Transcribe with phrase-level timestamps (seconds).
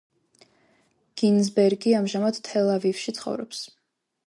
[1.23, 3.65] გინზბერგი ამჟამად თელ-ავივში ცხოვრობს.